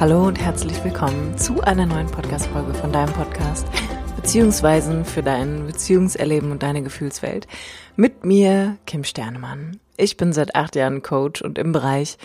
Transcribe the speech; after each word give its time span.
Hallo 0.00 0.26
und 0.26 0.40
herzlich 0.40 0.82
willkommen 0.82 1.38
zu 1.38 1.60
einer 1.60 1.86
neuen 1.86 2.08
Podcast-Folge 2.08 2.74
von 2.74 2.92
deinem 2.92 3.12
Podcast 3.12 3.68
Beziehungsweisen 4.16 5.04
für 5.04 5.22
dein 5.22 5.66
Beziehungserleben 5.66 6.50
und 6.50 6.64
deine 6.64 6.82
Gefühlswelt. 6.82 7.46
Mit 7.94 8.24
mir, 8.24 8.76
Kim 8.86 9.04
Sternemann. 9.04 9.78
Ich 9.96 10.16
bin 10.16 10.32
seit 10.32 10.56
acht 10.56 10.74
Jahren 10.74 11.02
Coach 11.02 11.42
und 11.42 11.58
im 11.58 11.70
Bereich 11.70 12.18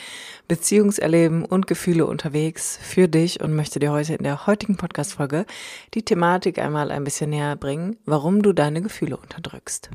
Beziehungserleben 0.47 1.45
und 1.45 1.67
Gefühle 1.67 2.07
unterwegs 2.07 2.79
für 2.81 3.07
dich 3.07 3.39
und 3.39 3.55
möchte 3.55 3.79
dir 3.79 3.91
heute 3.91 4.15
in 4.15 4.23
der 4.23 4.47
heutigen 4.47 4.75
Podcast-Folge 4.75 5.45
die 5.93 6.03
Thematik 6.03 6.57
einmal 6.57 6.89
ein 6.89 7.03
bisschen 7.03 7.29
näher 7.29 7.55
bringen, 7.55 7.97
warum 8.03 8.41
du 8.41 8.51
deine 8.51 8.81
Gefühle 8.81 9.15
unterdrückst. 9.15 9.91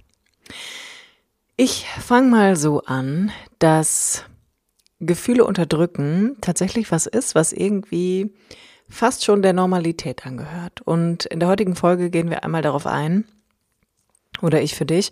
Ich 1.56 1.86
fange 2.00 2.28
mal 2.28 2.54
so 2.54 2.82
an, 2.82 3.32
dass 3.58 4.24
Gefühle 5.06 5.44
unterdrücken 5.44 6.36
tatsächlich 6.40 6.90
was 6.90 7.06
ist, 7.06 7.34
was 7.34 7.52
irgendwie 7.52 8.32
fast 8.88 9.24
schon 9.24 9.42
der 9.42 9.52
Normalität 9.52 10.26
angehört. 10.26 10.80
Und 10.82 11.24
in 11.26 11.40
der 11.40 11.48
heutigen 11.48 11.76
Folge 11.76 12.10
gehen 12.10 12.30
wir 12.30 12.44
einmal 12.44 12.62
darauf 12.62 12.86
ein, 12.86 13.24
oder 14.42 14.60
ich 14.60 14.74
für 14.74 14.86
dich, 14.86 15.10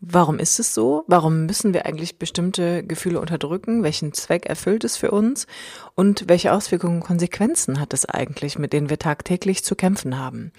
warum 0.00 0.38
ist 0.38 0.58
es 0.58 0.74
so? 0.74 1.04
Warum 1.06 1.46
müssen 1.46 1.74
wir 1.74 1.86
eigentlich 1.86 2.18
bestimmte 2.18 2.82
Gefühle 2.82 3.20
unterdrücken? 3.20 3.82
Welchen 3.82 4.12
Zweck 4.12 4.46
erfüllt 4.46 4.84
es 4.84 4.96
für 4.96 5.10
uns? 5.10 5.46
Und 5.94 6.28
welche 6.28 6.52
Auswirkungen 6.52 6.96
und 6.96 7.06
Konsequenzen 7.06 7.80
hat 7.80 7.92
es 7.92 8.06
eigentlich, 8.06 8.58
mit 8.58 8.72
denen 8.72 8.90
wir 8.90 8.98
tagtäglich 8.98 9.64
zu 9.64 9.74
kämpfen 9.76 10.18
haben? 10.18 10.52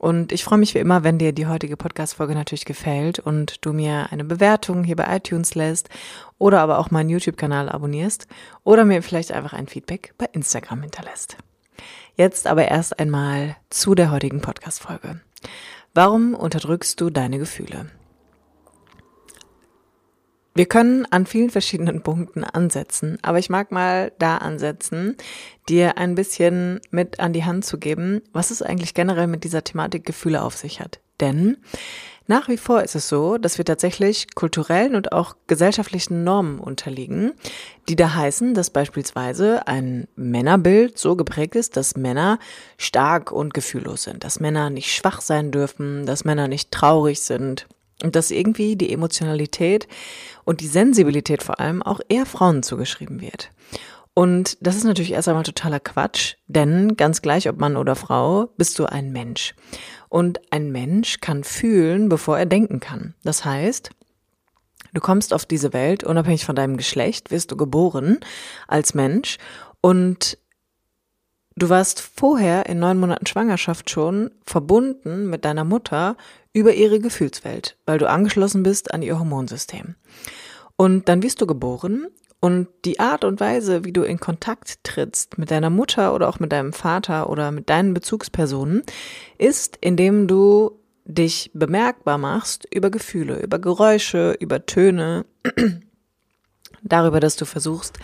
Und 0.00 0.32
ich 0.32 0.44
freue 0.44 0.58
mich 0.58 0.74
wie 0.74 0.78
immer, 0.78 1.04
wenn 1.04 1.18
dir 1.18 1.32
die 1.32 1.46
heutige 1.46 1.76
Podcast-Folge 1.76 2.34
natürlich 2.34 2.64
gefällt 2.64 3.18
und 3.18 3.62
du 3.66 3.74
mir 3.74 4.10
eine 4.10 4.24
Bewertung 4.24 4.82
hier 4.82 4.96
bei 4.96 5.14
iTunes 5.14 5.54
lässt 5.54 5.90
oder 6.38 6.62
aber 6.62 6.78
auch 6.78 6.90
meinen 6.90 7.10
YouTube-Kanal 7.10 7.68
abonnierst 7.68 8.26
oder 8.64 8.86
mir 8.86 9.02
vielleicht 9.02 9.30
einfach 9.30 9.52
ein 9.52 9.66
Feedback 9.66 10.14
bei 10.16 10.24
Instagram 10.32 10.80
hinterlässt. 10.80 11.36
Jetzt 12.16 12.46
aber 12.46 12.66
erst 12.66 12.98
einmal 12.98 13.56
zu 13.68 13.94
der 13.94 14.10
heutigen 14.10 14.40
Podcast-Folge. 14.40 15.20
Warum 15.92 16.32
unterdrückst 16.32 16.98
du 16.98 17.10
deine 17.10 17.38
Gefühle? 17.38 17.90
Wir 20.54 20.66
können 20.66 21.06
an 21.10 21.26
vielen 21.26 21.50
verschiedenen 21.50 22.02
Punkten 22.02 22.42
ansetzen, 22.42 23.18
aber 23.22 23.38
ich 23.38 23.50
mag 23.50 23.70
mal 23.70 24.12
da 24.18 24.38
ansetzen, 24.38 25.16
dir 25.68 25.96
ein 25.96 26.16
bisschen 26.16 26.80
mit 26.90 27.20
an 27.20 27.32
die 27.32 27.44
Hand 27.44 27.64
zu 27.64 27.78
geben, 27.78 28.20
was 28.32 28.50
es 28.50 28.60
eigentlich 28.60 28.94
generell 28.94 29.28
mit 29.28 29.44
dieser 29.44 29.62
Thematik 29.62 30.04
Gefühle 30.04 30.42
auf 30.42 30.56
sich 30.56 30.80
hat. 30.80 30.98
Denn 31.20 31.58
nach 32.26 32.48
wie 32.48 32.56
vor 32.56 32.82
ist 32.82 32.94
es 32.94 33.08
so, 33.08 33.38
dass 33.38 33.58
wir 33.58 33.64
tatsächlich 33.64 34.34
kulturellen 34.34 34.94
und 34.96 35.12
auch 35.12 35.36
gesellschaftlichen 35.46 36.24
Normen 36.24 36.58
unterliegen, 36.60 37.32
die 37.88 37.96
da 37.96 38.14
heißen, 38.14 38.54
dass 38.54 38.70
beispielsweise 38.70 39.66
ein 39.66 40.06
Männerbild 40.14 40.96
so 40.98 41.16
geprägt 41.16 41.56
ist, 41.56 41.76
dass 41.76 41.96
Männer 41.96 42.38
stark 42.76 43.32
und 43.32 43.52
gefühllos 43.54 44.04
sind, 44.04 44.24
dass 44.24 44.40
Männer 44.40 44.70
nicht 44.70 44.94
schwach 44.94 45.20
sein 45.20 45.50
dürfen, 45.50 46.06
dass 46.06 46.24
Männer 46.24 46.48
nicht 46.48 46.70
traurig 46.70 47.20
sind 47.20 47.66
und 48.02 48.16
dass 48.16 48.30
irgendwie 48.30 48.76
die 48.76 48.92
Emotionalität 48.92 49.88
und 50.44 50.60
die 50.60 50.66
Sensibilität 50.66 51.42
vor 51.42 51.60
allem 51.60 51.82
auch 51.82 52.00
eher 52.08 52.26
Frauen 52.26 52.62
zugeschrieben 52.62 53.20
wird. 53.20 53.50
Und 54.14 54.58
das 54.60 54.76
ist 54.76 54.84
natürlich 54.84 55.12
erst 55.12 55.28
einmal 55.28 55.44
totaler 55.44 55.80
Quatsch, 55.80 56.34
denn 56.46 56.96
ganz 56.96 57.22
gleich, 57.22 57.48
ob 57.48 57.58
Mann 57.58 57.76
oder 57.76 57.94
Frau, 57.94 58.48
bist 58.56 58.78
du 58.78 58.86
ein 58.86 59.12
Mensch. 59.12 59.54
Und 60.08 60.40
ein 60.52 60.72
Mensch 60.72 61.20
kann 61.20 61.44
fühlen, 61.44 62.08
bevor 62.08 62.38
er 62.38 62.46
denken 62.46 62.80
kann. 62.80 63.14
Das 63.22 63.44
heißt, 63.44 63.90
du 64.92 65.00
kommst 65.00 65.32
auf 65.32 65.46
diese 65.46 65.72
Welt, 65.72 66.02
unabhängig 66.02 66.44
von 66.44 66.56
deinem 66.56 66.76
Geschlecht, 66.76 67.30
wirst 67.30 67.52
du 67.52 67.56
geboren 67.56 68.18
als 68.66 68.94
Mensch 68.94 69.38
und 69.80 70.36
Du 71.56 71.68
warst 71.68 72.00
vorher 72.00 72.66
in 72.66 72.78
neun 72.78 72.98
Monaten 72.98 73.26
Schwangerschaft 73.26 73.90
schon 73.90 74.30
verbunden 74.46 75.28
mit 75.28 75.44
deiner 75.44 75.64
Mutter 75.64 76.16
über 76.52 76.74
ihre 76.74 77.00
Gefühlswelt, 77.00 77.76
weil 77.86 77.98
du 77.98 78.08
angeschlossen 78.08 78.62
bist 78.62 78.92
an 78.92 79.02
ihr 79.02 79.18
Hormonsystem. 79.18 79.94
Und 80.76 81.08
dann 81.08 81.22
wirst 81.22 81.40
du 81.40 81.46
geboren 81.46 82.08
und 82.40 82.68
die 82.84 82.98
Art 83.00 83.24
und 83.24 83.38
Weise, 83.38 83.84
wie 83.84 83.92
du 83.92 84.02
in 84.02 84.18
Kontakt 84.18 84.82
trittst 84.82 85.36
mit 85.36 85.50
deiner 85.50 85.70
Mutter 85.70 86.14
oder 86.14 86.28
auch 86.28 86.40
mit 86.40 86.52
deinem 86.52 86.72
Vater 86.72 87.28
oder 87.28 87.50
mit 87.50 87.68
deinen 87.68 87.92
Bezugspersonen, 87.92 88.82
ist, 89.36 89.76
indem 89.80 90.26
du 90.26 90.80
dich 91.04 91.50
bemerkbar 91.54 92.18
machst 92.18 92.66
über 92.72 92.90
Gefühle, 92.90 93.40
über 93.40 93.58
Geräusche, 93.58 94.36
über 94.40 94.64
Töne, 94.64 95.26
darüber, 96.82 97.20
dass 97.20 97.36
du 97.36 97.44
versuchst, 97.44 97.98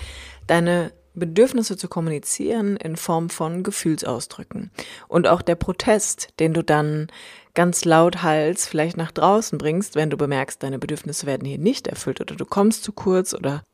deine 0.47 0.93
Bedürfnisse 1.15 1.79
zu 1.79 1.89
kommunizieren 1.89 2.77
in 2.77 2.97
Form 2.97 3.31
von 3.31 3.62
Gefühlsausdrücken. 3.62 4.71
Und 5.09 5.27
auch 5.27 5.41
der 5.41 5.55
Protest, 5.55 6.29
den 6.41 6.53
du 6.53 6.62
dann 6.62 7.09
ganz 7.56 7.84
laut 7.84 8.22
Hals 8.22 8.69
vielleicht 8.69 8.97
nach 8.97 9.11
draußen 9.11 9.59
bringst, 9.59 9.97
wenn 9.97 10.11
du 10.11 10.17
bemerkst, 10.17 10.62
deine 10.62 10.78
Bedürfnisse 10.78 11.27
werden 11.27 11.49
hier 11.49 11.59
nicht 11.59 11.89
erfüllt 11.89 12.21
oder 12.21 12.37
du 12.37 12.44
kommst 12.44 12.84
zu 12.84 12.93
kurz 12.93 13.34
oder 13.34 13.65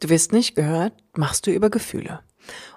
du 0.00 0.10
wirst 0.10 0.32
nicht 0.32 0.54
gehört, 0.56 0.92
machst 1.16 1.46
du 1.46 1.50
über 1.50 1.70
Gefühle. 1.70 2.20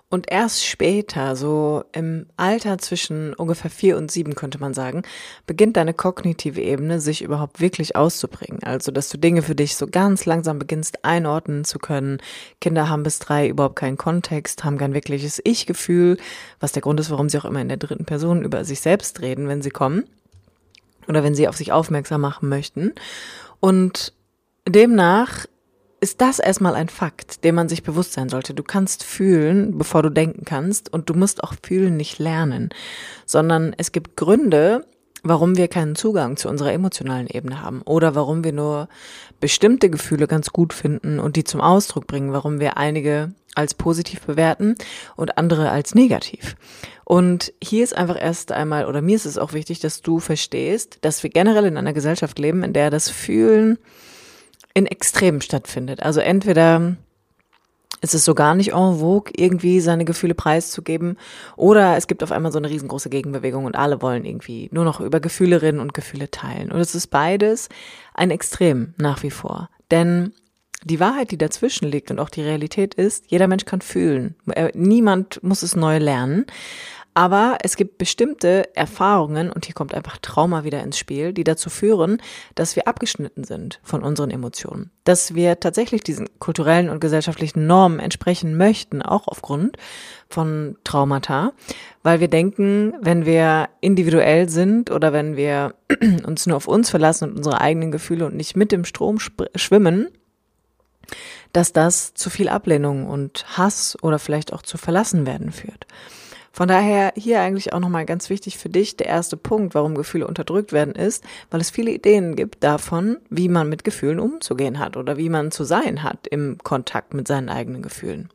Und 0.10 0.32
erst 0.32 0.64
später, 0.64 1.36
so 1.36 1.86
im 1.92 2.28
Alter 2.38 2.78
zwischen 2.78 3.34
ungefähr 3.34 3.72
vier 3.72 3.98
und 3.98 4.12
sieben, 4.12 4.36
könnte 4.36 4.60
man 4.60 4.76
sagen, 4.76 5.02
beginnt 5.48 5.76
deine 5.76 5.96
kognitive 5.96 6.62
Ebene 6.62 7.00
sich 7.00 7.24
überhaupt 7.24 7.60
wirklich 7.60 7.96
auszubringen. 7.96 8.62
Also, 8.62 8.92
dass 8.92 9.10
du 9.10 9.18
Dinge 9.18 9.42
für 9.42 9.56
dich 9.56 9.76
so 9.76 9.88
ganz 9.88 10.28
langsam 10.28 10.60
beginnst 10.60 11.04
einordnen 11.04 11.66
zu 11.66 11.80
können. 11.80 12.20
Kinder 12.62 12.90
haben 12.90 13.02
bis 13.02 13.18
drei 13.18 13.48
überhaupt 13.48 13.76
keinen 13.76 13.98
Kontext, 13.98 14.64
haben 14.64 14.78
kein 14.78 14.94
wirkliches 14.94 15.42
Ich-Gefühl, 15.44 16.18
was 16.60 16.74
der 16.74 16.84
Grund 16.84 17.00
ist, 17.00 17.10
warum 17.10 17.28
sie 17.28 17.40
auch 17.40 17.46
immer 17.46 17.62
in 17.62 17.70
der 17.70 17.78
dritten 17.78 18.06
Person 18.06 18.44
über 18.44 18.66
sich 18.66 18.82
selbst 18.82 19.20
reden, 19.22 19.48
wenn 19.48 19.64
sie 19.64 19.72
kommen. 19.72 20.04
Oder 21.08 21.24
wenn 21.24 21.36
sie 21.36 21.48
auf 21.48 21.58
sich 21.58 21.72
aufmerksam 21.72 22.22
machen 22.22 22.50
möchten. 22.50 22.94
Und 23.60 24.14
demnach 24.68 25.46
ist 26.04 26.20
das 26.20 26.40
erstmal 26.40 26.76
ein 26.76 26.90
Fakt, 26.90 27.46
dem 27.46 27.56
man 27.56 27.70
sich 27.70 27.82
bewusst 27.82 28.12
sein 28.12 28.28
sollte. 28.28 28.54
Du 28.54 28.62
kannst 28.62 29.04
fühlen, 29.04 29.78
bevor 29.78 30.04
du 30.04 30.10
denken 30.10 30.44
kannst, 30.44 30.92
und 30.92 31.10
du 31.10 31.14
musst 31.14 31.44
auch 31.44 31.54
fühlen 31.64 31.96
nicht 31.96 32.20
lernen, 32.20 32.70
sondern 33.26 33.74
es 33.78 33.94
gibt 33.94 34.18
Gründe, 34.18 34.86
warum 35.24 35.56
wir 35.56 35.70
keinen 35.70 35.96
Zugang 35.96 36.36
zu 36.36 36.50
unserer 36.50 36.74
emotionalen 36.74 37.28
Ebene 37.28 37.62
haben 37.62 37.82
oder 37.84 38.16
warum 38.16 38.44
wir 38.44 38.52
nur 38.52 38.90
bestimmte 39.40 39.90
Gefühle 39.90 40.28
ganz 40.28 40.52
gut 40.52 40.74
finden 40.74 41.20
und 41.20 41.38
die 41.38 41.46
zum 41.46 41.62
Ausdruck 41.62 42.06
bringen, 42.06 42.34
warum 42.34 42.60
wir 42.60 42.76
einige 42.76 43.34
als 43.56 43.74
positiv 43.74 44.22
bewerten 44.22 44.76
und 45.16 45.38
andere 45.38 45.70
als 45.70 45.96
negativ. 45.96 46.56
Und 47.06 47.54
hier 47.62 47.84
ist 47.84 47.96
einfach 47.96 48.20
erst 48.20 48.52
einmal, 48.52 48.86
oder 48.86 49.02
mir 49.02 49.16
ist 49.16 49.26
es 49.26 49.38
auch 49.38 49.54
wichtig, 49.54 49.80
dass 49.80 50.02
du 50.02 50.20
verstehst, 50.20 51.00
dass 51.02 51.22
wir 51.24 51.30
generell 51.30 51.66
in 51.66 51.78
einer 51.78 51.94
Gesellschaft 51.94 52.40
leben, 52.40 52.64
in 52.64 52.74
der 52.74 52.90
das 52.90 53.10
Fühlen 53.10 53.78
in 54.74 54.86
Extremen 54.86 55.42
stattfindet. 55.42 56.02
Also 56.02 56.20
entweder 56.20 56.96
ist 58.02 58.14
es 58.14 58.26
so 58.26 58.34
gar 58.36 58.54
nicht 58.54 58.74
en 58.74 59.00
vogue, 59.00 59.32
irgendwie 59.36 59.80
seine 59.80 60.04
Gefühle 60.04 60.36
preiszugeben, 60.36 61.18
oder 61.56 61.96
es 61.96 62.08
gibt 62.08 62.22
auf 62.22 62.32
einmal 62.32 62.52
so 62.52 62.58
eine 62.58 62.70
riesengroße 62.70 63.10
Gegenbewegung 63.10 63.66
und 63.66 63.76
alle 63.76 64.02
wollen 64.02 64.26
irgendwie 64.26 64.70
nur 64.74 64.84
noch 64.84 65.00
über 65.00 65.20
Gefühle 65.22 65.62
reden 65.62 65.80
und 65.80 65.94
Gefühle 65.94 66.30
teilen. 66.30 66.72
Und 66.72 66.80
es 66.80 66.96
ist 66.96 67.08
beides 67.08 67.70
ein 68.14 68.30
Extrem 68.30 68.94
nach 68.98 69.24
wie 69.24 69.32
vor. 69.32 69.70
Denn 69.90 70.34
die 70.86 71.00
Wahrheit, 71.00 71.32
die 71.32 71.38
dazwischen 71.38 71.88
liegt 71.88 72.12
und 72.12 72.20
auch 72.20 72.30
die 72.30 72.42
Realität 72.42 72.94
ist, 72.94 73.26
jeder 73.28 73.48
Mensch 73.48 73.66
kann 73.66 73.82
fühlen. 73.82 74.36
Niemand 74.74 75.42
muss 75.44 75.64
es 75.64 75.76
neu 75.76 75.98
lernen. 75.98 76.46
Aber 77.16 77.60
es 77.62 77.76
gibt 77.76 78.00
bestimmte 78.00 78.76
Erfahrungen, 78.76 79.52
und 79.52 79.66
hier 79.66 79.76
kommt 79.76 79.94
einfach 79.94 80.18
Trauma 80.18 80.64
wieder 80.64 80.82
ins 80.82 80.98
Spiel, 80.98 81.32
die 81.32 81.44
dazu 81.44 81.70
führen, 81.70 82.20
dass 82.56 82.76
wir 82.76 82.88
abgeschnitten 82.88 83.44
sind 83.44 83.80
von 83.84 84.02
unseren 84.02 84.32
Emotionen. 84.32 84.90
Dass 85.04 85.36
wir 85.36 85.60
tatsächlich 85.60 86.04
diesen 86.04 86.28
kulturellen 86.40 86.90
und 86.90 87.02
gesellschaftlichen 87.02 87.68
Normen 87.68 88.00
entsprechen 88.00 88.58
möchten, 88.58 89.04
auch 89.04 89.28
aufgrund 89.28 89.78
von 90.28 90.76
Traumata, 90.84 91.54
weil 92.02 92.20
wir 92.20 92.30
denken, 92.30 92.94
wenn 93.00 93.26
wir 93.28 93.70
individuell 93.80 94.50
sind 94.50 94.90
oder 94.90 95.14
wenn 95.14 95.36
wir 95.36 95.76
uns 96.26 96.48
nur 96.48 96.58
auf 96.58 96.68
uns 96.68 96.90
verlassen 96.90 97.30
und 97.30 97.38
unsere 97.38 97.62
eigenen 97.62 97.92
Gefühle 97.92 98.26
und 98.26 98.36
nicht 98.36 98.56
mit 98.56 98.72
dem 98.72 98.86
Strom 98.86 99.20
schwimmen, 99.20 100.08
dass 101.54 101.74
das 101.74 102.14
zu 102.14 102.30
viel 102.30 102.50
Ablehnung 102.50 103.08
und 103.08 103.46
Hass 103.58 103.98
oder 104.02 104.20
vielleicht 104.20 104.54
auch 104.54 104.62
zu 104.62 104.78
verlassen 104.78 105.26
werden 105.26 105.52
führt. 105.52 105.86
Von 106.56 106.68
daher 106.68 107.14
hier 107.16 107.42
eigentlich 107.42 107.74
auch 107.74 107.80
nochmal 107.80 108.06
ganz 108.06 108.30
wichtig 108.30 108.60
für 108.60 108.70
dich 108.70 108.96
der 108.96 109.08
erste 109.08 109.38
Punkt, 109.38 109.74
warum 109.74 109.96
Gefühle 109.96 110.28
unterdrückt 110.28 110.72
werden, 110.72 110.94
ist, 110.94 111.24
weil 111.50 111.60
es 111.60 111.72
viele 111.72 111.90
Ideen 111.90 112.36
gibt 112.36 112.64
davon, 112.64 113.18
wie 113.32 113.50
man 113.50 113.70
mit 113.70 113.84
Gefühlen 113.84 114.20
umzugehen 114.20 114.78
hat 114.78 114.96
oder 114.96 115.18
wie 115.18 115.30
man 115.30 115.50
zu 115.50 115.64
sein 115.64 116.04
hat 116.04 116.28
im 116.28 116.60
Kontakt 116.64 117.16
mit 117.16 117.28
seinen 117.28 117.50
eigenen 117.50 117.82
Gefühlen. 117.82 118.30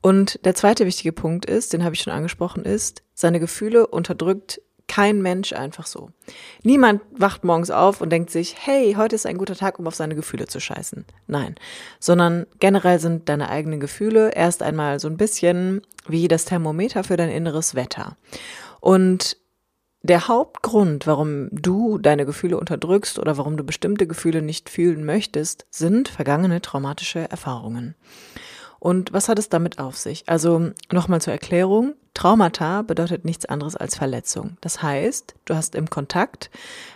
Und 0.00 0.44
der 0.44 0.54
zweite 0.54 0.86
wichtige 0.86 1.12
Punkt 1.12 1.46
ist, 1.46 1.72
den 1.72 1.82
habe 1.82 1.96
ich 1.96 2.02
schon 2.02 2.12
angesprochen, 2.12 2.64
ist, 2.64 3.02
seine 3.12 3.40
Gefühle 3.40 3.88
unterdrückt 3.88 4.60
kein 4.88 5.20
Mensch 5.20 5.52
einfach 5.52 5.86
so. 5.86 6.10
Niemand 6.62 7.02
wacht 7.10 7.44
morgens 7.44 7.70
auf 7.70 8.00
und 8.00 8.10
denkt 8.10 8.30
sich, 8.30 8.54
hey, 8.58 8.94
heute 8.96 9.14
ist 9.14 9.26
ein 9.26 9.38
guter 9.38 9.56
Tag, 9.56 9.78
um 9.78 9.86
auf 9.86 9.94
seine 9.94 10.14
Gefühle 10.14 10.46
zu 10.46 10.60
scheißen. 10.60 11.04
Nein, 11.26 11.56
sondern 11.98 12.46
generell 12.60 12.98
sind 12.98 13.28
deine 13.28 13.48
eigenen 13.48 13.80
Gefühle 13.80 14.30
erst 14.34 14.62
einmal 14.62 15.00
so 15.00 15.08
ein 15.08 15.16
bisschen 15.16 15.82
wie 16.06 16.28
das 16.28 16.44
Thermometer 16.44 17.04
für 17.04 17.16
dein 17.16 17.30
inneres 17.30 17.74
Wetter. 17.74 18.16
Und 18.80 19.36
der 20.02 20.28
Hauptgrund, 20.28 21.08
warum 21.08 21.48
du 21.50 21.98
deine 21.98 22.26
Gefühle 22.26 22.58
unterdrückst 22.58 23.18
oder 23.18 23.38
warum 23.38 23.56
du 23.56 23.64
bestimmte 23.64 24.06
Gefühle 24.06 24.40
nicht 24.40 24.70
fühlen 24.70 25.04
möchtest, 25.04 25.66
sind 25.70 26.08
vergangene 26.08 26.60
traumatische 26.60 27.28
Erfahrungen. 27.28 27.96
Und 28.78 29.12
was 29.12 29.28
hat 29.28 29.38
es 29.38 29.48
damit 29.48 29.78
auf 29.78 29.96
sich? 29.96 30.24
Also 30.26 30.70
nochmal 30.92 31.20
zur 31.20 31.32
Erklärung. 31.32 31.94
Traumata 32.14 32.82
bedeutet 32.82 33.24
nichts 33.24 33.46
anderes 33.46 33.76
als 33.76 33.96
Verletzung. 33.96 34.56
Das 34.60 34.82
heißt, 34.82 35.34
du 35.44 35.54
hast 35.54 35.74
im 35.74 35.90
Kontakt 35.90 36.50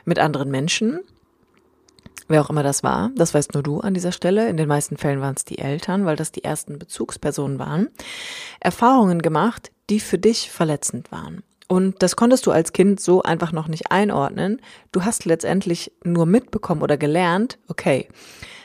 mit 0.05 0.19
anderen 0.19 0.50
Menschen, 0.50 1.00
wer 2.29 2.41
auch 2.41 2.50
immer 2.50 2.62
das 2.62 2.82
war, 2.82 3.11
das 3.17 3.35
weißt 3.35 3.55
nur 3.55 3.62
du 3.62 3.81
an 3.81 3.93
dieser 3.93 4.12
Stelle, 4.12 4.49
in 4.49 4.56
den 4.56 4.69
meisten 4.69 4.97
Fällen 4.97 5.21
waren 5.21 5.35
es 5.37 5.44
die 5.44 5.59
Eltern, 5.59 6.06
weil 6.06 6.17
das 6.17 6.32
die 6.32 6.44
ersten 6.44 6.79
Bezugspersonen 6.79 7.59
waren, 7.59 7.88
Erfahrungen 8.61 9.21
gemacht, 9.21 9.71
die 9.91 10.00
für 10.00 10.19
dich 10.19 10.50
verletzend 10.50 11.11
waren. 11.12 11.43
Und 11.69 12.03
das 12.03 12.17
konntest 12.17 12.47
du 12.47 12.50
als 12.50 12.73
Kind 12.73 13.00
so 13.00 13.23
einfach 13.23 13.53
noch 13.53 13.69
nicht 13.69 13.93
einordnen. 13.93 14.61
Du 14.91 15.05
hast 15.05 15.25
letztendlich 15.25 15.93
nur 16.03 16.27
mitbekommen 16.27 16.82
oder 16.82 16.97
gelernt, 16.97 17.59
okay, 17.69 18.09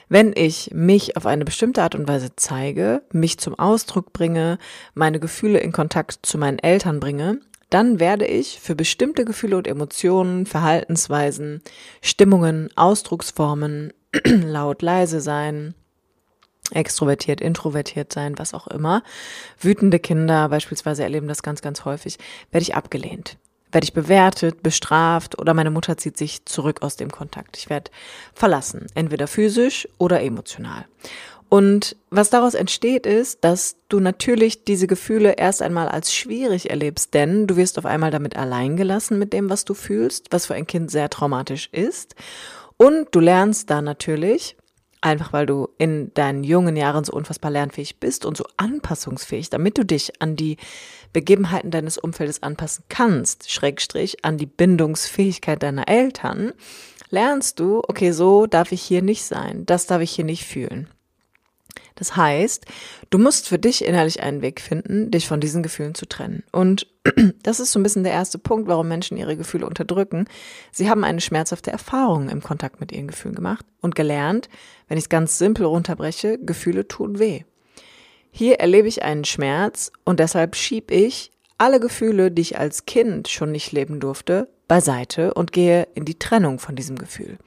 wenn 0.10 0.34
ich 0.36 0.72
mich 0.74 1.18
auf 1.18 1.26
eine 1.26 1.46
bestimmte 1.46 1.82
Art 1.82 1.96
und 1.96 2.08
Weise 2.08 2.30
zeige, 2.36 3.02
mich 3.12 3.38
zum 3.40 3.58
Ausdruck 3.58 4.14
bringe, 4.14 4.58
meine 4.94 5.20
Gefühle 5.20 5.60
in 5.60 5.72
Kontakt 5.72 6.20
zu 6.24 6.38
meinen 6.38 6.60
Eltern 6.60 7.00
bringe, 7.00 7.40
dann 7.70 8.00
werde 8.00 8.26
ich 8.26 8.60
für 8.60 8.76
bestimmte 8.76 9.26
Gefühle 9.26 9.58
und 9.58 9.68
Emotionen, 9.68 10.46
Verhaltensweisen, 10.46 11.62
Stimmungen, 12.02 12.70
Ausdrucksformen, 12.76 13.92
laut, 14.26 14.82
leise 14.82 15.20
sein, 15.20 15.74
extrovertiert, 16.72 17.42
introvertiert 17.42 18.14
sein, 18.14 18.38
was 18.38 18.54
auch 18.54 18.68
immer. 18.68 19.04
Wütende 19.60 20.00
Kinder 20.00 20.50
beispielsweise 20.50 21.04
erleben 21.04 21.28
das 21.28 21.44
ganz, 21.44 21.62
ganz 21.62 21.86
häufig, 21.86 22.18
werde 22.52 22.64
ich 22.64 22.76
abgelehnt 22.76 23.38
werde 23.76 23.86
ich 23.86 23.94
bewertet, 23.94 24.64
bestraft 24.64 25.38
oder 25.38 25.54
meine 25.54 25.70
Mutter 25.70 25.98
zieht 25.98 26.18
sich 26.18 26.46
zurück 26.46 26.82
aus 26.82 26.96
dem 26.96 27.12
Kontakt. 27.12 27.58
Ich 27.58 27.70
werde 27.70 27.92
verlassen, 28.34 28.88
entweder 28.96 29.28
physisch 29.28 29.88
oder 29.98 30.22
emotional. 30.22 30.86
Und 31.50 31.96
was 32.10 32.30
daraus 32.30 32.54
entsteht, 32.54 33.06
ist, 33.06 33.44
dass 33.44 33.76
du 33.90 34.00
natürlich 34.00 34.64
diese 34.64 34.88
Gefühle 34.88 35.34
erst 35.34 35.62
einmal 35.62 35.90
als 35.90 36.14
schwierig 36.14 36.70
erlebst, 36.70 37.14
denn 37.14 37.48
du 37.48 37.56
wirst 37.56 37.78
auf 37.78 37.86
einmal 37.86 38.12
damit 38.12 38.36
allein 38.36 38.78
gelassen 38.78 39.20
mit 39.20 39.34
dem, 39.34 39.50
was 39.50 39.66
du 39.66 39.74
fühlst, 39.74 40.28
was 40.32 40.48
für 40.48 40.56
ein 40.56 40.68
Kind 40.68 40.90
sehr 40.90 41.10
traumatisch 41.10 41.70
ist. 41.72 42.16
Und 42.78 43.10
du 43.12 43.20
lernst 43.20 43.70
da 43.70 43.82
natürlich, 43.82 44.56
einfach 45.06 45.32
weil 45.32 45.46
du 45.46 45.70
in 45.78 46.14
deinen 46.16 46.44
jungen 46.44 46.76
Jahren 46.76 47.04
so 47.04 47.14
unfassbar 47.14 47.52
lernfähig 47.52 48.00
bist 48.00 48.26
und 48.26 48.36
so 48.36 48.46
anpassungsfähig, 48.58 49.50
damit 49.50 49.78
du 49.78 49.86
dich 49.86 50.22
an 50.22 50.36
die 50.36 50.58
Begebenheiten 51.14 51.72
deines 51.72 51.98
Umfeldes 51.98 52.44
anpassen 52.44 52.84
kannst, 52.90 53.50
Schrägstrich 53.50 54.26
an 54.26 54.38
die 54.38 54.48
Bindungsfähigkeit 54.48 55.64
deiner 55.64 55.88
Eltern, 55.88 56.52
lernst 57.10 57.60
du, 57.60 57.82
okay, 57.88 58.12
so 58.12 58.48
darf 58.48 58.72
ich 58.72 58.82
hier 58.82 59.02
nicht 59.02 59.24
sein, 59.24 59.66
das 59.66 59.86
darf 59.86 60.02
ich 60.02 60.12
hier 60.12 60.26
nicht 60.26 60.44
fühlen. 60.44 60.90
Das 61.96 62.16
heißt, 62.16 62.66
du 63.10 63.18
musst 63.18 63.48
für 63.48 63.58
dich 63.58 63.84
innerlich 63.84 64.22
einen 64.22 64.42
Weg 64.42 64.60
finden, 64.60 65.12
dich 65.12 65.28
von 65.28 65.40
diesen 65.40 65.64
Gefühlen 65.64 65.96
zu 65.96 66.06
trennen. 66.06 66.44
Und 66.52 66.88
das 67.44 67.60
ist 67.60 67.72
so 67.72 67.80
ein 67.80 67.84
bisschen 67.84 68.04
der 68.04 68.14
erste 68.14 68.38
Punkt, 68.38 68.68
warum 68.68 68.88
Menschen 68.88 69.18
ihre 69.18 69.38
Gefühle 69.38 69.66
unterdrücken. 69.66 70.26
Sie 70.72 70.90
haben 70.90 71.04
eine 71.04 71.22
schmerzhafte 71.22 71.72
Erfahrung 71.72 72.30
im 72.30 72.44
Kontakt 72.44 72.82
mit 72.82 72.92
ihren 72.92 73.08
Gefühlen 73.08 73.36
gemacht 73.36 73.66
und 73.82 73.96
gelernt, 73.96 74.50
wenn 74.88 74.98
ich 74.98 75.06
es 75.06 75.10
ganz 75.10 75.38
simpel 75.38 75.66
runterbreche, 75.66 76.38
Gefühle 76.38 76.88
tun 76.88 77.18
weh. 77.18 77.44
Hier 78.30 78.60
erlebe 78.60 78.90
ich 78.90 79.04
einen 79.04 79.24
Schmerz 79.24 79.92
und 80.04 80.20
deshalb 80.20 80.58
schieb 80.58 80.92
ich 80.92 81.32
alle 81.58 81.80
Gefühle, 81.80 82.32
die 82.32 82.42
ich 82.42 82.60
als 82.60 82.86
Kind 82.86 83.30
schon 83.30 83.54
nicht 83.54 83.72
leben 83.72 84.02
durfte, 84.02 84.50
beiseite 84.68 85.34
und 85.34 85.54
gehe 85.54 85.88
in 85.96 86.04
die 86.04 86.20
Trennung 86.20 86.60
von 86.60 86.76
diesem 86.76 86.98
Gefühl. 86.98 87.38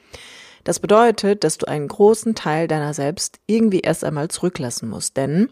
Das 0.69 0.81
bedeutet, 0.81 1.44
dass 1.44 1.56
du 1.56 1.67
einen 1.67 1.88
großen 1.88 2.35
Teil 2.35 2.69
deiner 2.69 2.93
selbst 2.93 3.41
irgendwie 3.47 3.81
erst 3.81 4.05
einmal 4.05 4.29
zurücklassen 4.29 4.87
musst, 4.87 5.17
denn 5.17 5.49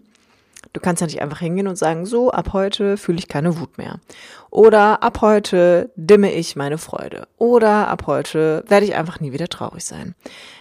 du 0.74 0.80
kannst 0.82 1.00
ja 1.00 1.06
nicht 1.06 1.22
einfach 1.22 1.38
hingehen 1.38 1.68
und 1.68 1.78
sagen, 1.78 2.04
so, 2.04 2.32
ab 2.32 2.50
heute 2.52 2.98
fühle 2.98 3.16
ich 3.16 3.26
keine 3.26 3.58
Wut 3.58 3.78
mehr. 3.78 3.98
Oder 4.50 5.02
ab 5.02 5.22
heute 5.22 5.90
dimme 5.96 6.34
ich 6.34 6.54
meine 6.54 6.76
Freude. 6.76 7.28
Oder 7.38 7.88
ab 7.88 8.06
heute 8.06 8.62
werde 8.68 8.84
ich 8.84 8.94
einfach 8.94 9.18
nie 9.18 9.32
wieder 9.32 9.48
traurig 9.48 9.86
sein. 9.86 10.14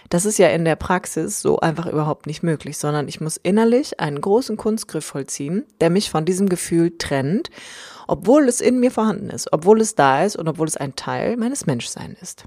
Das 0.08 0.24
ist 0.24 0.38
ja 0.38 0.48
in 0.48 0.64
der 0.64 0.76
Praxis 0.76 1.42
so 1.42 1.60
einfach 1.60 1.84
überhaupt 1.84 2.26
nicht 2.26 2.42
möglich, 2.42 2.78
sondern 2.78 3.08
ich 3.08 3.20
muss 3.20 3.36
innerlich 3.36 4.00
einen 4.00 4.22
großen 4.22 4.56
Kunstgriff 4.56 5.04
vollziehen, 5.04 5.66
der 5.82 5.90
mich 5.90 6.08
von 6.08 6.24
diesem 6.24 6.48
Gefühl 6.48 6.96
trennt, 6.96 7.50
obwohl 8.06 8.48
es 8.48 8.62
in 8.62 8.80
mir 8.80 8.90
vorhanden 8.90 9.28
ist, 9.28 9.52
obwohl 9.52 9.82
es 9.82 9.96
da 9.96 10.24
ist 10.24 10.34
und 10.34 10.48
obwohl 10.48 10.66
es 10.66 10.78
ein 10.78 10.96
Teil 10.96 11.36
meines 11.36 11.66
Menschseins 11.66 12.22
ist. 12.22 12.44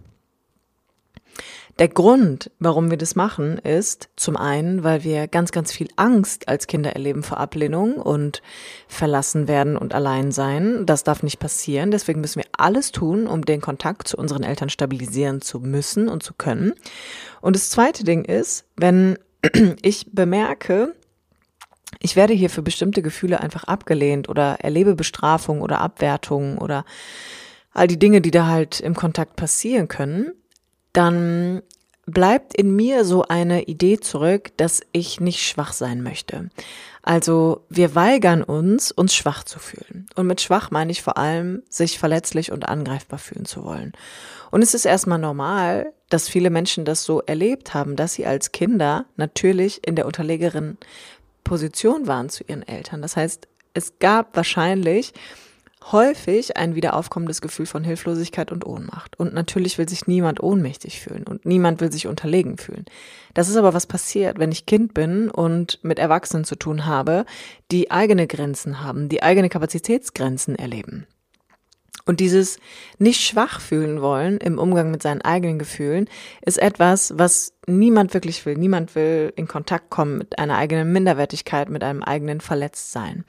Der 1.80 1.88
Grund, 1.88 2.52
warum 2.60 2.90
wir 2.90 2.98
das 2.98 3.16
machen, 3.16 3.58
ist 3.58 4.10
zum 4.18 4.36
einen, 4.36 4.84
weil 4.84 5.06
wir 5.06 5.30
ganz, 5.30 5.54
ganz 5.54 5.72
viel 5.72 5.88
Angst 5.96 6.50
als 6.50 6.68
Kinder 6.68 6.92
erleben 6.92 7.24
vor 7.24 7.38
Ablehnung 7.38 7.96
und 7.96 8.42
verlassen 8.90 9.48
werden 9.48 9.78
und 9.78 9.94
allein 9.94 10.34
sein. 10.34 10.86
Das 10.86 11.06
darf 11.06 11.24
nicht 11.24 11.40
passieren. 11.40 11.90
Deswegen 11.90 12.20
müssen 12.20 12.40
wir 12.40 12.50
alles 12.58 12.92
tun, 12.92 13.28
um 13.28 13.46
den 13.46 13.62
Kontakt 13.62 14.10
zu 14.10 14.18
unseren 14.18 14.44
Eltern 14.44 14.68
stabilisieren 14.68 15.40
zu 15.40 15.62
müssen 15.62 16.10
und 16.10 16.22
zu 16.22 16.34
können. 16.34 16.74
Und 17.40 17.56
das 17.56 17.70
zweite 17.70 18.04
Ding 18.04 18.26
ist, 18.26 18.66
wenn 18.76 19.18
ich 19.82 20.08
bemerke, 20.12 20.94
ich 22.02 22.18
werde 22.18 22.34
hier 22.34 22.50
für 22.50 22.62
bestimmte 22.62 23.02
Gefühle 23.02 23.40
einfach 23.40 23.64
abgelehnt 23.64 24.28
oder 24.28 24.58
erlebe 24.60 24.96
Bestrafung 24.96 25.62
oder 25.62 25.80
Abwertung 25.80 26.58
oder 26.58 26.84
all 27.72 27.88
die 27.88 28.00
Dinge, 28.00 28.20
die 28.20 28.32
da 28.32 28.48
halt 28.48 28.82
im 28.82 28.96
Kontakt 28.96 29.38
passieren 29.38 29.88
können, 29.88 30.34
dann 31.00 31.64
bleibt 32.06 32.54
in 32.54 32.76
mir 32.76 33.06
so 33.06 33.24
eine 33.24 33.64
Idee 33.64 34.02
zurück, 34.02 34.52
dass 34.58 34.82
ich 34.92 35.22
nicht 35.22 35.42
schwach 35.48 35.72
sein 35.72 36.04
möchte. 36.04 36.50
Also 37.04 37.64
wir 37.70 37.96
weigern 37.96 38.44
uns, 38.44 38.92
uns 38.92 39.16
schwach 39.16 39.46
zu 39.46 39.60
fühlen. 39.60 40.08
Und 40.16 40.28
mit 40.28 40.42
schwach 40.42 40.72
meine 40.72 40.92
ich 40.92 41.02
vor 41.02 41.18
allem, 41.18 41.64
sich 41.70 42.00
verletzlich 42.00 42.52
und 42.52 42.68
angreifbar 42.68 43.18
fühlen 43.18 43.46
zu 43.46 43.64
wollen. 43.64 43.94
Und 44.52 44.62
es 44.62 44.74
ist 44.74 44.84
erstmal 44.84 45.20
normal, 45.20 45.94
dass 46.10 46.28
viele 46.28 46.50
Menschen 46.50 46.84
das 46.84 47.06
so 47.06 47.22
erlebt 47.22 47.74
haben, 47.74 47.96
dass 47.96 48.16
sie 48.16 48.26
als 48.26 48.52
Kinder 48.52 49.06
natürlich 49.16 49.88
in 49.88 49.96
der 49.96 50.06
unterlegeren 50.06 50.78
Position 51.46 52.08
waren 52.08 52.28
zu 52.28 52.44
ihren 52.44 52.68
Eltern. 52.68 53.02
Das 53.02 53.16
heißt, 53.16 53.48
es 53.74 54.00
gab 54.00 54.36
wahrscheinlich 54.36 55.14
häufig 55.92 56.58
ein 56.58 56.76
wiederaufkommendes 56.76 57.42
Gefühl 57.42 57.66
von 57.66 57.84
Hilflosigkeit 57.84 58.52
und 58.52 58.66
Ohnmacht. 58.66 59.18
Und 59.20 59.34
natürlich 59.34 59.78
will 59.78 59.88
sich 59.88 60.08
niemand 60.08 60.42
ohnmächtig 60.44 61.00
fühlen 61.00 61.24
und 61.24 61.46
niemand 61.46 61.82
will 61.82 61.92
sich 61.92 62.08
unterlegen 62.08 62.58
fühlen. 62.58 62.86
Das 63.34 63.50
ist 63.50 63.56
aber 63.56 63.74
was 63.74 63.88
passiert, 63.88 64.40
wenn 64.40 64.52
ich 64.52 64.66
Kind 64.66 64.94
bin 64.94 65.30
und 65.30 65.80
mit 65.84 66.00
Erwachsenen 66.00 66.44
zu 66.44 66.56
tun 66.56 66.86
habe, 66.86 67.26
die 67.72 67.92
eigene 67.92 68.28
Grenzen 68.28 68.84
haben, 68.84 69.10
die 69.10 69.24
eigene 69.24 69.50
Kapazitätsgrenzen 69.50 70.56
erleben. 70.56 71.08
Und 72.06 72.22
dieses 72.22 72.58
nicht 72.98 73.22
schwach 73.22 73.62
fühlen 73.62 74.02
wollen 74.02 74.38
im 74.38 74.58
Umgang 74.58 74.90
mit 74.90 75.04
seinen 75.04 75.22
eigenen 75.22 75.60
Gefühlen 75.60 76.10
ist 76.42 76.58
etwas, 76.58 77.14
was 77.18 77.54
niemand 77.68 78.16
wirklich 78.16 78.46
will. 78.48 78.56
Niemand 78.56 78.96
will 78.96 79.32
in 79.36 79.48
Kontakt 79.48 79.92
kommen 79.92 80.18
mit 80.18 80.40
einer 80.40 80.58
eigenen 80.58 80.92
Minderwertigkeit, 80.92 81.70
mit 81.70 81.84
einem 81.84 82.02
eigenen 82.02 82.42
Verletztsein. 82.42 83.26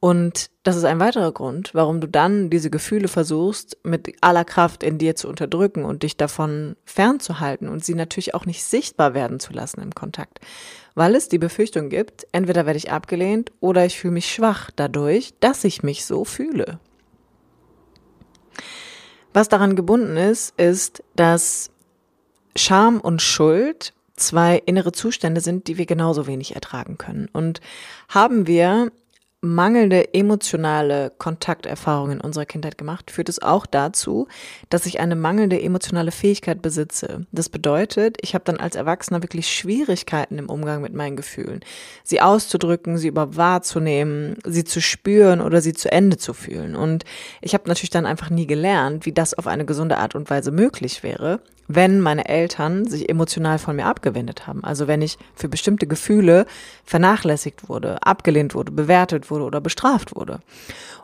Und 0.00 0.50
das 0.62 0.76
ist 0.76 0.84
ein 0.84 1.00
weiterer 1.00 1.32
Grund, 1.32 1.74
warum 1.74 2.00
du 2.00 2.06
dann 2.06 2.50
diese 2.50 2.70
Gefühle 2.70 3.08
versuchst, 3.08 3.78
mit 3.82 4.14
aller 4.20 4.44
Kraft 4.44 4.84
in 4.84 4.98
dir 4.98 5.16
zu 5.16 5.28
unterdrücken 5.28 5.84
und 5.84 6.04
dich 6.04 6.16
davon 6.16 6.76
fernzuhalten 6.84 7.68
und 7.68 7.84
sie 7.84 7.94
natürlich 7.94 8.34
auch 8.34 8.46
nicht 8.46 8.62
sichtbar 8.62 9.14
werden 9.14 9.40
zu 9.40 9.52
lassen 9.52 9.80
im 9.80 9.94
Kontakt. 9.94 10.38
Weil 10.94 11.16
es 11.16 11.28
die 11.28 11.38
Befürchtung 11.38 11.88
gibt, 11.88 12.28
entweder 12.30 12.64
werde 12.64 12.76
ich 12.76 12.92
abgelehnt 12.92 13.50
oder 13.58 13.86
ich 13.86 13.98
fühle 13.98 14.14
mich 14.14 14.32
schwach 14.32 14.70
dadurch, 14.74 15.34
dass 15.40 15.64
ich 15.64 15.82
mich 15.82 16.04
so 16.04 16.24
fühle. 16.24 16.78
Was 19.34 19.48
daran 19.48 19.74
gebunden 19.74 20.16
ist, 20.16 20.58
ist, 20.60 21.02
dass 21.16 21.70
Scham 22.56 23.00
und 23.00 23.20
Schuld 23.20 23.94
zwei 24.14 24.62
innere 24.64 24.92
Zustände 24.92 25.40
sind, 25.40 25.66
die 25.68 25.78
wir 25.78 25.86
genauso 25.86 26.26
wenig 26.26 26.54
ertragen 26.54 26.98
können. 26.98 27.28
Und 27.32 27.60
haben 28.08 28.46
wir 28.46 28.90
mangelnde 29.40 30.14
emotionale 30.14 31.12
Kontakterfahrung 31.16 32.10
in 32.10 32.20
unserer 32.20 32.44
Kindheit 32.44 32.76
gemacht, 32.76 33.12
führt 33.12 33.28
es 33.28 33.40
auch 33.40 33.66
dazu, 33.66 34.26
dass 34.68 34.84
ich 34.84 34.98
eine 34.98 35.14
mangelnde 35.14 35.62
emotionale 35.62 36.10
Fähigkeit 36.10 36.60
besitze. 36.60 37.24
Das 37.30 37.48
bedeutet, 37.48 38.16
ich 38.20 38.34
habe 38.34 38.44
dann 38.44 38.56
als 38.56 38.74
Erwachsener 38.74 39.22
wirklich 39.22 39.48
Schwierigkeiten 39.48 40.38
im 40.38 40.50
Umgang 40.50 40.82
mit 40.82 40.92
meinen 40.92 41.16
Gefühlen. 41.16 41.60
Sie 42.02 42.20
auszudrücken, 42.20 42.98
sie 42.98 43.06
über 43.06 43.36
wahrzunehmen, 43.36 44.36
sie 44.44 44.64
zu 44.64 44.80
spüren 44.80 45.40
oder 45.40 45.60
sie 45.60 45.72
zu 45.72 45.90
Ende 45.92 46.16
zu 46.16 46.34
fühlen. 46.34 46.74
Und 46.74 47.04
ich 47.40 47.54
habe 47.54 47.68
natürlich 47.68 47.90
dann 47.90 48.06
einfach 48.06 48.30
nie 48.30 48.46
gelernt, 48.48 49.06
wie 49.06 49.12
das 49.12 49.34
auf 49.34 49.46
eine 49.46 49.64
gesunde 49.64 49.98
Art 49.98 50.16
und 50.16 50.30
Weise 50.30 50.50
möglich 50.50 51.04
wäre, 51.04 51.40
wenn 51.68 52.00
meine 52.00 52.28
Eltern 52.28 52.86
sich 52.86 53.08
emotional 53.08 53.58
von 53.58 53.76
mir 53.76 53.84
abgewendet 53.84 54.46
haben. 54.46 54.64
Also 54.64 54.88
wenn 54.88 55.02
ich 55.02 55.18
für 55.34 55.48
bestimmte 55.48 55.86
Gefühle 55.86 56.46
vernachlässigt 56.84 57.68
wurde, 57.68 58.02
abgelehnt 58.02 58.54
wurde, 58.54 58.72
bewertet 58.72 59.27
wurde 59.30 59.44
oder 59.44 59.60
bestraft 59.60 60.14
wurde. 60.16 60.40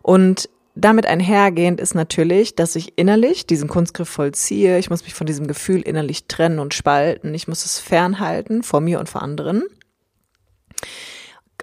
Und 0.02 0.48
damit 0.74 1.06
einhergehend 1.06 1.80
ist 1.80 1.94
natürlich, 1.94 2.56
dass 2.56 2.74
ich 2.74 2.98
innerlich 2.98 3.46
diesen 3.46 3.68
Kunstgriff 3.68 4.08
vollziehe. 4.08 4.78
Ich 4.78 4.90
muss 4.90 5.04
mich 5.04 5.14
von 5.14 5.26
diesem 5.26 5.46
Gefühl 5.46 5.80
innerlich 5.80 6.26
trennen 6.26 6.58
und 6.58 6.74
spalten. 6.74 7.32
Ich 7.32 7.46
muss 7.46 7.64
es 7.64 7.78
fernhalten 7.78 8.64
vor 8.64 8.80
mir 8.80 8.98
und 8.98 9.08
vor 9.08 9.22
anderen. 9.22 9.62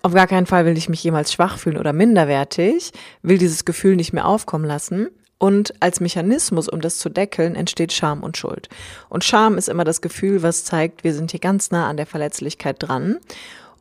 Auf 0.01 0.13
gar 0.13 0.27
keinen 0.27 0.45
Fall 0.45 0.65
will 0.65 0.77
ich 0.77 0.89
mich 0.89 1.03
jemals 1.03 1.33
schwach 1.33 1.57
fühlen 1.57 1.77
oder 1.77 1.93
minderwertig, 1.93 2.91
will 3.21 3.37
dieses 3.37 3.65
Gefühl 3.65 3.95
nicht 3.97 4.13
mehr 4.13 4.25
aufkommen 4.25 4.65
lassen. 4.65 5.09
Und 5.37 5.73
als 5.81 5.99
Mechanismus, 5.99 6.69
um 6.69 6.81
das 6.81 6.99
zu 6.99 7.09
deckeln, 7.09 7.55
entsteht 7.55 7.91
Scham 7.91 8.21
und 8.23 8.37
Schuld. 8.37 8.69
Und 9.09 9.23
Scham 9.23 9.57
ist 9.57 9.69
immer 9.69 9.83
das 9.83 10.01
Gefühl, 10.01 10.43
was 10.43 10.63
zeigt, 10.63 11.03
wir 11.03 11.13
sind 11.13 11.31
hier 11.31 11.39
ganz 11.39 11.71
nah 11.71 11.89
an 11.89 11.97
der 11.97 12.05
Verletzlichkeit 12.05 12.77
dran. 12.79 13.17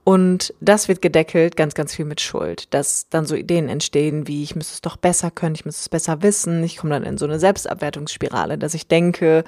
Und 0.02 0.54
das 0.60 0.88
wird 0.88 1.02
gedeckelt 1.02 1.56
ganz, 1.56 1.74
ganz 1.74 1.94
viel 1.94 2.06
mit 2.06 2.20
Schuld, 2.20 2.72
dass 2.72 3.08
dann 3.10 3.26
so 3.26 3.34
Ideen 3.34 3.68
entstehen 3.68 4.26
wie, 4.26 4.42
ich 4.42 4.56
müsste 4.56 4.74
es 4.74 4.80
doch 4.80 4.96
besser 4.96 5.30
können, 5.30 5.54
ich 5.54 5.66
müsste 5.66 5.82
es 5.82 5.88
besser 5.88 6.22
wissen. 6.22 6.64
Ich 6.64 6.78
komme 6.78 6.94
dann 6.94 7.02
in 7.02 7.18
so 7.18 7.26
eine 7.26 7.38
Selbstabwertungsspirale, 7.38 8.56
dass 8.56 8.74
ich 8.74 8.86
denke, 8.86 9.44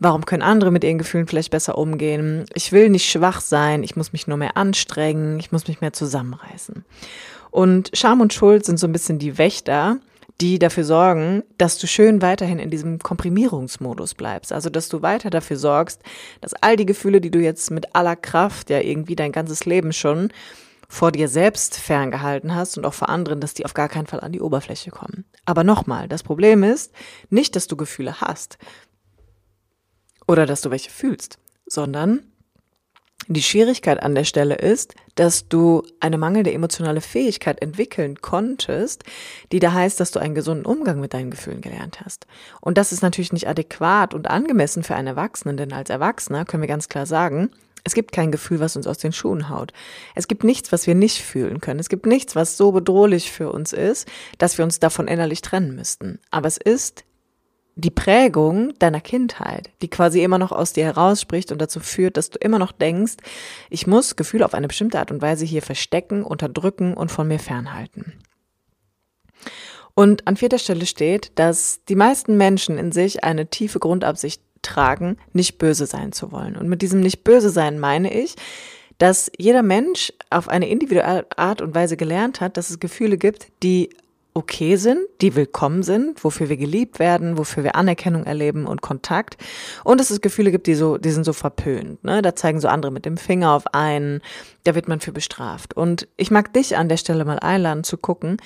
warum 0.00 0.26
können 0.26 0.42
andere 0.42 0.72
mit 0.72 0.82
ihren 0.82 0.98
Gefühlen 0.98 1.28
vielleicht 1.28 1.52
besser 1.52 1.78
umgehen? 1.78 2.44
Ich 2.54 2.72
will 2.72 2.90
nicht 2.90 3.08
schwach 3.08 3.40
sein, 3.40 3.84
ich 3.84 3.94
muss 3.94 4.12
mich 4.12 4.26
nur 4.26 4.36
mehr 4.36 4.56
anstrengen, 4.56 5.38
ich 5.38 5.52
muss 5.52 5.68
mich 5.68 5.80
mehr 5.80 5.92
zusammenreißen. 5.92 6.84
Und 7.52 7.92
Scham 7.94 8.20
und 8.20 8.32
Schuld 8.32 8.64
sind 8.64 8.80
so 8.80 8.88
ein 8.88 8.92
bisschen 8.92 9.20
die 9.20 9.38
Wächter, 9.38 9.98
die 10.40 10.58
dafür 10.58 10.84
sorgen, 10.84 11.44
dass 11.58 11.78
du 11.78 11.86
schön 11.86 12.20
weiterhin 12.20 12.58
in 12.58 12.70
diesem 12.70 12.98
Komprimierungsmodus 12.98 14.14
bleibst. 14.14 14.52
Also, 14.52 14.68
dass 14.68 14.88
du 14.88 15.02
weiter 15.02 15.30
dafür 15.30 15.56
sorgst, 15.56 16.02
dass 16.40 16.54
all 16.54 16.76
die 16.76 16.86
Gefühle, 16.86 17.20
die 17.20 17.30
du 17.30 17.38
jetzt 17.38 17.70
mit 17.70 17.94
aller 17.94 18.16
Kraft 18.16 18.70
ja 18.70 18.80
irgendwie 18.80 19.16
dein 19.16 19.32
ganzes 19.32 19.64
Leben 19.64 19.92
schon 19.92 20.30
vor 20.88 21.12
dir 21.12 21.28
selbst 21.28 21.76
ferngehalten 21.78 22.54
hast 22.54 22.76
und 22.76 22.84
auch 22.84 22.94
vor 22.94 23.08
anderen, 23.08 23.40
dass 23.40 23.54
die 23.54 23.64
auf 23.64 23.74
gar 23.74 23.88
keinen 23.88 24.06
Fall 24.06 24.20
an 24.20 24.32
die 24.32 24.40
Oberfläche 24.40 24.90
kommen. 24.90 25.24
Aber 25.44 25.64
nochmal, 25.64 26.08
das 26.08 26.22
Problem 26.22 26.62
ist 26.62 26.92
nicht, 27.30 27.56
dass 27.56 27.66
du 27.66 27.76
Gefühle 27.76 28.20
hast 28.20 28.58
oder 30.26 30.46
dass 30.46 30.60
du 30.60 30.70
welche 30.70 30.90
fühlst, 30.90 31.38
sondern 31.66 32.33
die 33.28 33.42
Schwierigkeit 33.42 34.02
an 34.02 34.14
der 34.14 34.24
Stelle 34.24 34.56
ist, 34.56 34.94
dass 35.14 35.48
du 35.48 35.82
eine 36.00 36.18
mangelnde 36.18 36.52
emotionale 36.52 37.00
Fähigkeit 37.00 37.62
entwickeln 37.62 38.20
konntest, 38.20 39.04
die 39.52 39.60
da 39.60 39.72
heißt, 39.72 40.00
dass 40.00 40.10
du 40.10 40.18
einen 40.18 40.34
gesunden 40.34 40.66
Umgang 40.66 41.00
mit 41.00 41.14
deinen 41.14 41.30
Gefühlen 41.30 41.60
gelernt 41.60 42.00
hast. 42.04 42.26
Und 42.60 42.76
das 42.78 42.92
ist 42.92 43.02
natürlich 43.02 43.32
nicht 43.32 43.48
adäquat 43.48 44.14
und 44.14 44.28
angemessen 44.28 44.82
für 44.82 44.94
einen 44.94 45.08
Erwachsenen, 45.08 45.56
denn 45.56 45.72
als 45.72 45.90
Erwachsener 45.90 46.44
können 46.44 46.62
wir 46.62 46.68
ganz 46.68 46.88
klar 46.88 47.06
sagen, 47.06 47.50
es 47.84 47.94
gibt 47.94 48.12
kein 48.12 48.32
Gefühl, 48.32 48.60
was 48.60 48.76
uns 48.76 48.86
aus 48.86 48.96
den 48.96 49.12
Schuhen 49.12 49.50
haut. 49.50 49.72
Es 50.14 50.26
gibt 50.26 50.42
nichts, 50.42 50.72
was 50.72 50.86
wir 50.86 50.94
nicht 50.94 51.20
fühlen 51.22 51.60
können. 51.60 51.80
Es 51.80 51.90
gibt 51.90 52.06
nichts, 52.06 52.34
was 52.34 52.56
so 52.56 52.72
bedrohlich 52.72 53.30
für 53.30 53.52
uns 53.52 53.74
ist, 53.74 54.08
dass 54.38 54.56
wir 54.56 54.64
uns 54.64 54.80
davon 54.80 55.06
innerlich 55.06 55.42
trennen 55.42 55.76
müssten. 55.76 56.18
Aber 56.30 56.48
es 56.48 56.56
ist 56.56 57.04
die 57.76 57.90
Prägung 57.90 58.72
deiner 58.78 59.00
Kindheit, 59.00 59.70
die 59.82 59.88
quasi 59.88 60.22
immer 60.22 60.38
noch 60.38 60.52
aus 60.52 60.72
dir 60.72 60.84
herausspricht 60.84 61.50
und 61.50 61.60
dazu 61.60 61.80
führt, 61.80 62.16
dass 62.16 62.30
du 62.30 62.38
immer 62.38 62.58
noch 62.58 62.72
denkst, 62.72 63.14
ich 63.68 63.86
muss 63.86 64.16
Gefühle 64.16 64.44
auf 64.44 64.54
eine 64.54 64.68
bestimmte 64.68 64.98
Art 64.98 65.10
und 65.10 65.22
Weise 65.22 65.44
hier 65.44 65.62
verstecken, 65.62 66.22
unterdrücken 66.22 66.94
und 66.94 67.10
von 67.10 67.26
mir 67.26 67.38
fernhalten. 67.38 68.14
Und 69.94 70.26
an 70.26 70.36
vierter 70.36 70.58
Stelle 70.58 70.86
steht, 70.86 71.32
dass 71.36 71.84
die 71.88 71.94
meisten 71.94 72.36
Menschen 72.36 72.78
in 72.78 72.92
sich 72.92 73.24
eine 73.24 73.46
tiefe 73.46 73.78
Grundabsicht 73.78 74.42
tragen, 74.62 75.18
nicht 75.32 75.58
böse 75.58 75.86
sein 75.86 76.12
zu 76.12 76.32
wollen. 76.32 76.56
Und 76.56 76.68
mit 76.68 76.82
diesem 76.82 77.00
nicht 77.00 77.22
böse 77.22 77.50
sein 77.50 77.78
meine 77.78 78.12
ich, 78.12 78.34
dass 78.98 79.30
jeder 79.38 79.62
Mensch 79.62 80.12
auf 80.30 80.48
eine 80.48 80.68
individuelle 80.68 81.26
Art 81.36 81.60
und 81.60 81.74
Weise 81.74 81.96
gelernt 81.96 82.40
hat, 82.40 82.56
dass 82.56 82.70
es 82.70 82.80
Gefühle 82.80 83.18
gibt, 83.18 83.48
die 83.62 83.90
okay 84.34 84.74
sind, 84.74 85.00
die 85.20 85.36
willkommen 85.36 85.84
sind, 85.84 86.24
wofür 86.24 86.48
wir 86.48 86.56
geliebt 86.56 86.98
werden, 86.98 87.38
wofür 87.38 87.62
wir 87.62 87.76
Anerkennung 87.76 88.24
erleben 88.24 88.66
und 88.66 88.82
Kontakt. 88.82 89.36
Und 89.84 90.00
dass 90.00 90.10
es 90.10 90.20
Gefühle 90.20 90.50
gibt, 90.50 90.66
die 90.66 90.74
so, 90.74 90.98
die 90.98 91.12
sind 91.12 91.24
so 91.24 91.32
verpönt. 91.32 92.02
Ne? 92.02 92.20
Da 92.20 92.34
zeigen 92.34 92.60
so 92.60 92.66
andere 92.66 92.90
mit 92.90 93.04
dem 93.04 93.16
Finger 93.16 93.52
auf 93.52 93.72
einen, 93.72 94.20
da 94.64 94.74
wird 94.74 94.88
man 94.88 95.00
für 95.00 95.12
bestraft. 95.12 95.74
Und 95.74 96.08
ich 96.16 96.32
mag 96.32 96.52
dich 96.52 96.76
an 96.76 96.88
der 96.88 96.96
Stelle 96.96 97.24
mal 97.24 97.38
einladen 97.38 97.84
zu 97.84 97.96
gucken, 97.96 98.38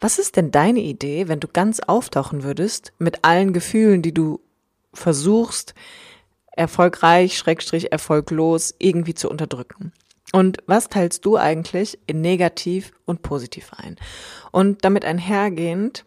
was 0.00 0.18
ist 0.18 0.36
denn 0.36 0.50
deine 0.50 0.80
Idee, 0.80 1.28
wenn 1.28 1.40
du 1.40 1.48
ganz 1.48 1.80
auftauchen 1.80 2.42
würdest 2.42 2.92
mit 2.98 3.24
allen 3.24 3.52
Gefühlen, 3.52 4.02
die 4.02 4.12
du 4.12 4.40
versuchst, 4.92 5.74
erfolgreich, 6.52 7.38
schrägstrich, 7.38 7.92
erfolglos 7.92 8.74
irgendwie 8.78 9.14
zu 9.14 9.30
unterdrücken? 9.30 9.92
Und 10.32 10.58
was 10.66 10.88
teilst 10.88 11.24
du 11.24 11.36
eigentlich 11.36 11.98
in 12.06 12.20
negativ 12.20 12.92
und 13.04 13.22
positiv 13.22 13.70
ein? 13.76 13.96
Und 14.50 14.84
damit 14.84 15.04
einhergehend 15.04 16.04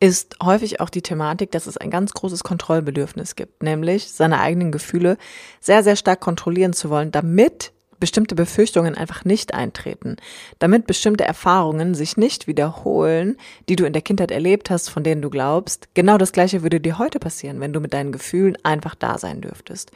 ist 0.00 0.36
häufig 0.42 0.80
auch 0.80 0.90
die 0.90 1.02
Thematik, 1.02 1.50
dass 1.52 1.66
es 1.66 1.76
ein 1.76 1.90
ganz 1.90 2.12
großes 2.12 2.42
Kontrollbedürfnis 2.44 3.34
gibt, 3.34 3.62
nämlich 3.62 4.10
seine 4.10 4.40
eigenen 4.40 4.72
Gefühle 4.72 5.16
sehr, 5.60 5.82
sehr 5.82 5.96
stark 5.96 6.20
kontrollieren 6.20 6.74
zu 6.74 6.90
wollen, 6.90 7.12
damit 7.12 7.72
bestimmte 7.98 8.34
Befürchtungen 8.34 8.94
einfach 8.94 9.24
nicht 9.24 9.54
eintreten, 9.54 10.16
damit 10.58 10.86
bestimmte 10.86 11.24
Erfahrungen 11.24 11.94
sich 11.94 12.18
nicht 12.18 12.46
wiederholen, 12.46 13.38
die 13.70 13.76
du 13.76 13.86
in 13.86 13.94
der 13.94 14.02
Kindheit 14.02 14.30
erlebt 14.30 14.68
hast, 14.68 14.90
von 14.90 15.02
denen 15.02 15.22
du 15.22 15.30
glaubst, 15.30 15.88
genau 15.94 16.18
das 16.18 16.32
gleiche 16.32 16.62
würde 16.62 16.78
dir 16.78 16.98
heute 16.98 17.18
passieren, 17.18 17.60
wenn 17.60 17.72
du 17.72 17.80
mit 17.80 17.94
deinen 17.94 18.12
Gefühlen 18.12 18.58
einfach 18.64 18.94
da 18.94 19.16
sein 19.16 19.40
dürftest. 19.40 19.92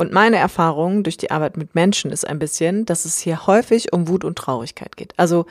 Und 0.00 0.12
meine 0.12 0.38
Erfahrung 0.38 1.02
durch 1.02 1.18
die 1.18 1.30
Arbeit 1.30 1.58
mit 1.58 1.74
Menschen 1.74 2.10
ist 2.10 2.26
ein 2.26 2.38
bisschen, 2.38 2.86
dass 2.86 3.04
es 3.04 3.18
hier 3.18 3.46
häufig 3.46 3.92
um 3.92 4.08
Wut 4.08 4.24
und 4.24 4.38
Traurigkeit 4.38 4.96
geht. 4.96 5.12
Also 5.18 5.44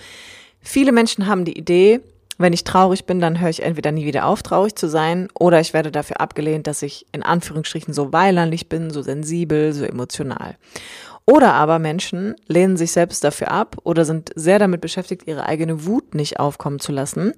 viele 0.60 0.92
Menschen 0.92 1.28
haben 1.28 1.46
die 1.46 1.56
Idee, 1.56 2.00
wenn 2.40 2.52
ich 2.52 2.64
traurig 2.64 3.06
bin, 3.06 3.20
dann 3.20 3.40
höre 3.40 3.52
ich 3.52 3.62
entweder 3.62 3.92
nie 3.92 4.08
wieder 4.08 4.26
auf, 4.26 4.42
traurig 4.42 4.76
zu 4.76 4.90
sein, 4.90 5.28
oder 5.38 5.60
ich 5.60 5.74
werde 5.74 5.92
dafür 5.92 6.20
abgelehnt, 6.20 6.66
dass 6.66 6.82
ich 6.82 7.06
in 7.12 7.22
Anführungsstrichen 7.22 7.94
so 7.94 8.12
weinerlich 8.12 8.70
bin, 8.70 8.90
so 8.90 9.04
sensibel, 9.04 9.72
so 9.72 9.86
emotional. 9.86 10.56
Oder 11.28 11.54
aber 11.54 11.78
Menschen 11.78 12.34
lehnen 12.48 12.76
sich 12.76 12.92
selbst 12.92 13.24
dafür 13.24 13.52
ab 13.52 13.78
oder 13.84 14.04
sind 14.04 14.32
sehr 14.34 14.58
damit 14.58 14.82
beschäftigt, 14.82 15.28
ihre 15.28 15.46
eigene 15.46 15.86
Wut 15.86 16.16
nicht 16.16 16.40
aufkommen 16.40 16.80
zu 16.80 16.92
lassen, 16.92 17.34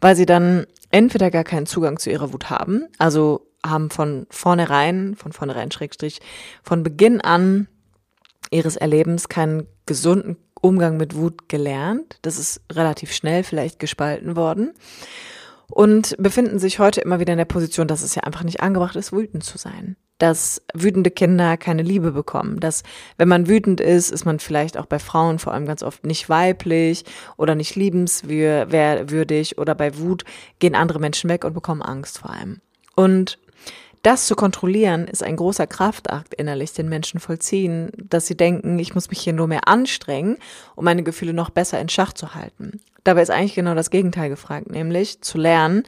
weil 0.00 0.16
sie 0.16 0.26
dann 0.26 0.66
entweder 0.90 1.30
gar 1.30 1.44
keinen 1.44 1.66
Zugang 1.66 2.00
zu 2.00 2.10
ihrer 2.10 2.32
Wut 2.32 2.50
haben, 2.50 2.86
also 2.98 3.45
haben 3.68 3.90
von 3.90 4.26
vornherein, 4.30 5.14
von 5.16 5.32
vornherein 5.32 5.70
Schrägstrich, 5.70 6.20
von 6.62 6.82
Beginn 6.82 7.20
an 7.20 7.68
ihres 8.50 8.76
Erlebens 8.76 9.28
keinen 9.28 9.66
gesunden 9.86 10.36
Umgang 10.60 10.96
mit 10.96 11.14
Wut 11.14 11.48
gelernt. 11.48 12.18
Das 12.22 12.38
ist 12.38 12.60
relativ 12.72 13.12
schnell 13.12 13.44
vielleicht 13.44 13.78
gespalten 13.78 14.36
worden 14.36 14.72
und 15.68 16.16
befinden 16.18 16.58
sich 16.58 16.78
heute 16.78 17.00
immer 17.00 17.20
wieder 17.20 17.32
in 17.32 17.38
der 17.38 17.44
Position, 17.44 17.88
dass 17.88 18.02
es 18.02 18.14
ja 18.14 18.22
einfach 18.22 18.44
nicht 18.44 18.60
angebracht 18.60 18.96
ist, 18.96 19.12
wütend 19.12 19.44
zu 19.44 19.58
sein. 19.58 19.96
Dass 20.18 20.62
wütende 20.72 21.10
Kinder 21.10 21.56
keine 21.56 21.82
Liebe 21.82 22.12
bekommen. 22.12 22.58
Dass, 22.60 22.84
wenn 23.18 23.28
man 23.28 23.48
wütend 23.48 23.80
ist, 23.80 24.10
ist 24.10 24.24
man 24.24 24.38
vielleicht 24.38 24.78
auch 24.78 24.86
bei 24.86 24.98
Frauen 24.98 25.38
vor 25.38 25.52
allem 25.52 25.66
ganz 25.66 25.82
oft 25.82 26.06
nicht 26.06 26.28
weiblich 26.28 27.04
oder 27.36 27.54
nicht 27.54 27.74
liebenswürdig 27.74 29.58
oder 29.58 29.74
bei 29.74 29.98
Wut 29.98 30.24
gehen 30.58 30.74
andere 30.74 31.00
Menschen 31.00 31.28
weg 31.28 31.44
und 31.44 31.52
bekommen 31.52 31.82
Angst 31.82 32.18
vor 32.18 32.30
allem. 32.30 32.60
Und 32.94 33.38
das 34.06 34.28
zu 34.28 34.36
kontrollieren 34.36 35.08
ist 35.08 35.24
ein 35.24 35.34
großer 35.34 35.66
Kraftakt 35.66 36.32
innerlich 36.32 36.72
den 36.72 36.88
Menschen 36.88 37.18
vollziehen, 37.18 37.90
dass 37.96 38.28
sie 38.28 38.36
denken, 38.36 38.78
ich 38.78 38.94
muss 38.94 39.10
mich 39.10 39.18
hier 39.18 39.32
nur 39.32 39.48
mehr 39.48 39.66
anstrengen, 39.66 40.36
um 40.76 40.84
meine 40.84 41.02
Gefühle 41.02 41.32
noch 41.32 41.50
besser 41.50 41.80
in 41.80 41.88
Schach 41.88 42.12
zu 42.12 42.36
halten. 42.36 42.80
Dabei 43.02 43.22
ist 43.22 43.30
eigentlich 43.30 43.56
genau 43.56 43.74
das 43.74 43.90
Gegenteil 43.90 44.28
gefragt, 44.28 44.70
nämlich 44.70 45.22
zu 45.22 45.38
lernen, 45.38 45.82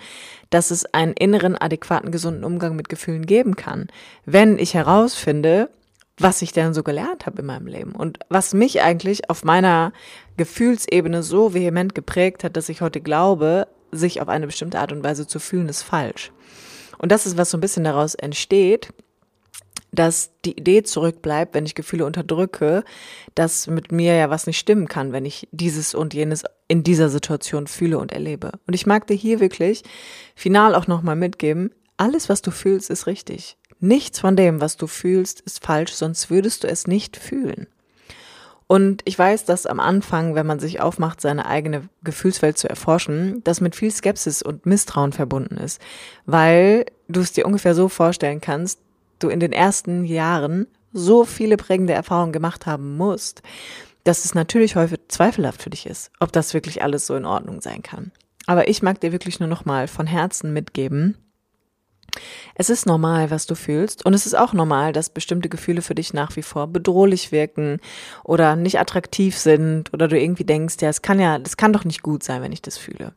dass 0.50 0.72
es 0.72 0.84
einen 0.92 1.12
inneren, 1.12 1.56
adäquaten, 1.56 2.10
gesunden 2.10 2.42
Umgang 2.42 2.74
mit 2.74 2.88
Gefühlen 2.88 3.24
geben 3.24 3.54
kann, 3.54 3.86
wenn 4.24 4.58
ich 4.58 4.74
herausfinde, 4.74 5.70
was 6.18 6.42
ich 6.42 6.52
denn 6.52 6.74
so 6.74 6.82
gelernt 6.82 7.24
habe 7.24 7.42
in 7.42 7.46
meinem 7.46 7.68
Leben 7.68 7.92
und 7.92 8.18
was 8.28 8.52
mich 8.52 8.82
eigentlich 8.82 9.30
auf 9.30 9.44
meiner 9.44 9.92
Gefühlsebene 10.36 11.22
so 11.22 11.54
vehement 11.54 11.94
geprägt 11.94 12.42
hat, 12.42 12.56
dass 12.56 12.68
ich 12.68 12.80
heute 12.80 13.00
glaube, 13.00 13.68
sich 13.92 14.20
auf 14.20 14.28
eine 14.28 14.46
bestimmte 14.46 14.80
Art 14.80 14.90
und 14.90 15.04
Weise 15.04 15.28
zu 15.28 15.38
fühlen, 15.38 15.68
ist 15.68 15.84
falsch. 15.84 16.32
Und 16.98 17.12
das 17.12 17.26
ist, 17.26 17.36
was 17.36 17.50
so 17.50 17.56
ein 17.56 17.60
bisschen 17.62 17.84
daraus 17.84 18.14
entsteht, 18.14 18.92
dass 19.92 20.30
die 20.44 20.58
Idee 20.58 20.82
zurückbleibt, 20.82 21.54
wenn 21.54 21.64
ich 21.64 21.74
Gefühle 21.74 22.04
unterdrücke, 22.04 22.84
dass 23.34 23.66
mit 23.66 23.90
mir 23.90 24.14
ja 24.14 24.30
was 24.30 24.46
nicht 24.46 24.58
stimmen 24.58 24.86
kann, 24.86 25.12
wenn 25.12 25.24
ich 25.24 25.48
dieses 25.50 25.94
und 25.94 26.14
jenes 26.14 26.44
in 26.68 26.82
dieser 26.82 27.08
Situation 27.08 27.66
fühle 27.66 27.98
und 27.98 28.12
erlebe. 28.12 28.52
Und 28.66 28.74
ich 28.74 28.86
mag 28.86 29.06
dir 29.06 29.14
hier 29.14 29.40
wirklich 29.40 29.82
final 30.34 30.74
auch 30.74 30.86
nochmal 30.86 31.16
mitgeben, 31.16 31.70
alles, 31.96 32.28
was 32.28 32.42
du 32.42 32.50
fühlst, 32.50 32.90
ist 32.90 33.06
richtig. 33.06 33.56
Nichts 33.80 34.20
von 34.20 34.36
dem, 34.36 34.60
was 34.60 34.76
du 34.76 34.86
fühlst, 34.86 35.40
ist 35.40 35.64
falsch, 35.64 35.92
sonst 35.92 36.30
würdest 36.30 36.64
du 36.64 36.68
es 36.68 36.86
nicht 36.86 37.16
fühlen. 37.16 37.66
Und 38.68 39.00
ich 39.06 39.18
weiß, 39.18 39.46
dass 39.46 39.64
am 39.64 39.80
Anfang, 39.80 40.34
wenn 40.34 40.46
man 40.46 40.60
sich 40.60 40.80
aufmacht, 40.80 41.22
seine 41.22 41.46
eigene 41.46 41.88
Gefühlswelt 42.04 42.58
zu 42.58 42.68
erforschen, 42.68 43.42
das 43.42 43.62
mit 43.62 43.74
viel 43.74 43.90
Skepsis 43.90 44.42
und 44.42 44.66
Misstrauen 44.66 45.12
verbunden 45.12 45.56
ist, 45.56 45.80
weil 46.26 46.84
du 47.08 47.20
es 47.20 47.32
dir 47.32 47.46
ungefähr 47.46 47.74
so 47.74 47.88
vorstellen 47.88 48.42
kannst, 48.42 48.78
du 49.20 49.30
in 49.30 49.40
den 49.40 49.52
ersten 49.52 50.04
Jahren 50.04 50.66
so 50.92 51.24
viele 51.24 51.56
prägende 51.56 51.94
Erfahrungen 51.94 52.32
gemacht 52.32 52.66
haben 52.66 52.98
musst, 52.98 53.40
dass 54.04 54.26
es 54.26 54.34
natürlich 54.34 54.76
häufig 54.76 55.00
zweifelhaft 55.08 55.62
für 55.62 55.70
dich 55.70 55.86
ist, 55.86 56.10
ob 56.20 56.30
das 56.32 56.52
wirklich 56.52 56.82
alles 56.82 57.06
so 57.06 57.16
in 57.16 57.24
Ordnung 57.24 57.62
sein 57.62 57.82
kann. 57.82 58.12
Aber 58.46 58.68
ich 58.68 58.82
mag 58.82 59.00
dir 59.00 59.12
wirklich 59.12 59.40
nur 59.40 59.48
noch 59.48 59.64
mal 59.64 59.88
von 59.88 60.06
Herzen 60.06 60.52
mitgeben, 60.52 61.16
es 62.54 62.70
ist 62.70 62.86
normal, 62.86 63.30
was 63.30 63.46
du 63.46 63.54
fühlst. 63.54 64.04
Und 64.04 64.14
es 64.14 64.26
ist 64.26 64.34
auch 64.36 64.52
normal, 64.52 64.92
dass 64.92 65.10
bestimmte 65.10 65.48
Gefühle 65.48 65.82
für 65.82 65.94
dich 65.94 66.12
nach 66.12 66.36
wie 66.36 66.42
vor 66.42 66.66
bedrohlich 66.66 67.32
wirken 67.32 67.80
oder 68.24 68.56
nicht 68.56 68.78
attraktiv 68.78 69.36
sind 69.36 69.92
oder 69.92 70.08
du 70.08 70.18
irgendwie 70.18 70.44
denkst, 70.44 70.76
ja, 70.80 70.88
es 70.88 71.02
kann 71.02 71.20
ja, 71.20 71.38
das 71.38 71.56
kann 71.56 71.72
doch 71.72 71.84
nicht 71.84 72.02
gut 72.02 72.22
sein, 72.22 72.42
wenn 72.42 72.52
ich 72.52 72.62
das 72.62 72.78
fühle. 72.78 73.12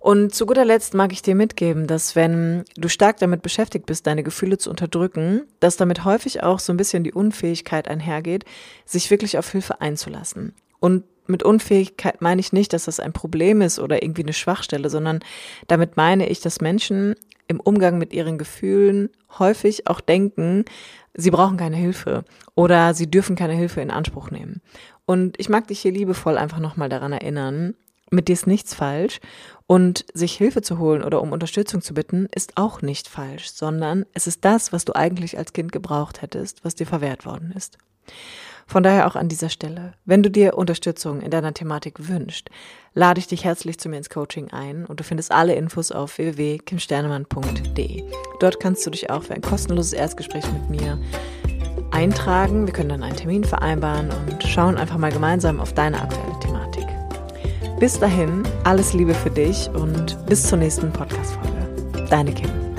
Und 0.00 0.34
zu 0.34 0.46
guter 0.46 0.64
Letzt 0.64 0.94
mag 0.94 1.12
ich 1.12 1.20
dir 1.20 1.34
mitgeben, 1.34 1.86
dass 1.86 2.16
wenn 2.16 2.64
du 2.74 2.88
stark 2.88 3.18
damit 3.18 3.42
beschäftigt 3.42 3.84
bist, 3.84 4.06
deine 4.06 4.22
Gefühle 4.22 4.56
zu 4.56 4.70
unterdrücken, 4.70 5.42
dass 5.60 5.76
damit 5.76 6.06
häufig 6.06 6.42
auch 6.42 6.58
so 6.58 6.72
ein 6.72 6.78
bisschen 6.78 7.04
die 7.04 7.12
Unfähigkeit 7.12 7.86
einhergeht, 7.86 8.46
sich 8.86 9.10
wirklich 9.10 9.36
auf 9.36 9.50
Hilfe 9.50 9.82
einzulassen. 9.82 10.54
Und 10.80 11.04
mit 11.26 11.42
Unfähigkeit 11.42 12.22
meine 12.22 12.40
ich 12.40 12.54
nicht, 12.54 12.72
dass 12.72 12.86
das 12.86 12.98
ein 12.98 13.12
Problem 13.12 13.60
ist 13.60 13.78
oder 13.78 14.02
irgendwie 14.02 14.22
eine 14.22 14.32
Schwachstelle, 14.32 14.88
sondern 14.88 15.20
damit 15.68 15.98
meine 15.98 16.28
ich, 16.28 16.40
dass 16.40 16.62
Menschen 16.62 17.14
im 17.50 17.58
Umgang 17.58 17.98
mit 17.98 18.12
ihren 18.12 18.38
Gefühlen 18.38 19.10
häufig 19.40 19.88
auch 19.88 20.00
denken, 20.00 20.64
sie 21.14 21.32
brauchen 21.32 21.56
keine 21.56 21.74
Hilfe 21.74 22.24
oder 22.54 22.94
sie 22.94 23.10
dürfen 23.10 23.34
keine 23.34 23.54
Hilfe 23.54 23.80
in 23.80 23.90
Anspruch 23.90 24.30
nehmen. 24.30 24.62
Und 25.04 25.38
ich 25.40 25.48
mag 25.48 25.66
dich 25.66 25.80
hier 25.80 25.90
liebevoll 25.90 26.38
einfach 26.38 26.60
nochmal 26.60 26.88
daran 26.88 27.12
erinnern, 27.12 27.74
mit 28.12 28.28
dir 28.28 28.34
ist 28.34 28.46
nichts 28.46 28.72
falsch 28.72 29.18
und 29.66 30.04
sich 30.14 30.34
Hilfe 30.34 30.62
zu 30.62 30.78
holen 30.78 31.02
oder 31.02 31.20
um 31.20 31.32
Unterstützung 31.32 31.82
zu 31.82 31.92
bitten, 31.92 32.28
ist 32.32 32.56
auch 32.56 32.82
nicht 32.82 33.08
falsch, 33.08 33.50
sondern 33.50 34.06
es 34.14 34.28
ist 34.28 34.44
das, 34.44 34.72
was 34.72 34.84
du 34.84 34.94
eigentlich 34.94 35.36
als 35.36 35.52
Kind 35.52 35.72
gebraucht 35.72 36.22
hättest, 36.22 36.64
was 36.64 36.76
dir 36.76 36.86
verwehrt 36.86 37.26
worden 37.26 37.52
ist. 37.56 37.78
Von 38.70 38.84
daher 38.84 39.08
auch 39.08 39.16
an 39.16 39.28
dieser 39.28 39.48
Stelle, 39.48 39.94
wenn 40.04 40.22
du 40.22 40.30
dir 40.30 40.56
Unterstützung 40.56 41.22
in 41.22 41.32
deiner 41.32 41.52
Thematik 41.52 42.08
wünschst, 42.08 42.50
lade 42.94 43.18
ich 43.18 43.26
dich 43.26 43.42
herzlich 43.42 43.80
zu 43.80 43.88
mir 43.88 43.96
ins 43.96 44.10
Coaching 44.10 44.52
ein 44.52 44.86
und 44.86 45.00
du 45.00 45.04
findest 45.04 45.32
alle 45.32 45.56
Infos 45.56 45.90
auf 45.90 46.18
www.kimsternemann.de. 46.18 48.04
Dort 48.38 48.60
kannst 48.60 48.86
du 48.86 48.90
dich 48.90 49.10
auch 49.10 49.24
für 49.24 49.34
ein 49.34 49.40
kostenloses 49.40 49.92
Erstgespräch 49.92 50.44
mit 50.52 50.70
mir 50.70 51.00
eintragen. 51.90 52.68
Wir 52.68 52.72
können 52.72 52.90
dann 52.90 53.02
einen 53.02 53.16
Termin 53.16 53.42
vereinbaren 53.42 54.08
und 54.10 54.40
schauen 54.44 54.76
einfach 54.76 54.98
mal 54.98 55.10
gemeinsam 55.10 55.58
auf 55.58 55.74
deine 55.74 56.00
aktuelle 56.00 56.38
Thematik. 56.38 56.86
Bis 57.80 57.98
dahin, 57.98 58.44
alles 58.62 58.92
Liebe 58.92 59.14
für 59.14 59.30
dich 59.30 59.68
und 59.70 60.16
bis 60.26 60.44
zur 60.46 60.58
nächsten 60.58 60.92
Podcast-Folge. 60.92 62.06
Deine 62.08 62.32
Kim. 62.32 62.69